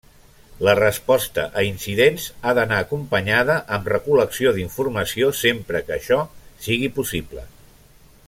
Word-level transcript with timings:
La 0.67 0.73
resposta 0.77 1.43
a 1.61 1.63
incidents 1.67 2.23
ha 2.43 2.53
d'anar 2.59 2.79
acompanyada 2.85 3.57
amb 3.77 3.91
recol·lecció 3.93 4.55
d'informació 4.57 5.31
sempre 5.41 5.83
que 5.91 5.97
això 5.99 6.21
sigui 6.69 6.93
possible. 6.99 7.45